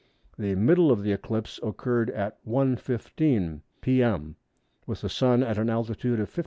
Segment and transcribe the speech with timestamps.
[0.35, 2.79] The middle of the eclipse occurred at 1h.
[2.81, 3.61] 15m.
[3.81, 4.35] p.m.
[4.87, 6.39] with the Sun at an altitude of 57°.